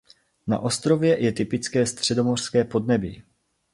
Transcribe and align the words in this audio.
Na 0.47 0.59
ostrově 0.59 1.23
je 1.23 1.31
typické 1.33 1.85
středomořské 1.85 2.63
podnebí. 2.65 3.23